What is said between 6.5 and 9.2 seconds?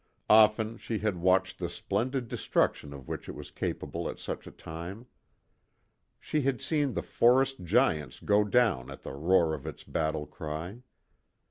seen the forest giants go down at the